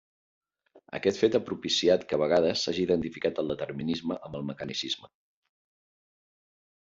Aquest 0.99 1.19
fet 1.23 1.35
ha 1.39 1.41
propiciat 1.49 2.05
que, 2.13 2.17
a 2.17 2.19
vegades, 2.21 2.63
s'hagi 2.67 2.85
identificat 2.85 3.41
el 3.43 3.53
determinisme 3.55 4.17
amb 4.29 4.37
el 4.39 4.47
mecanicisme. 4.49 5.11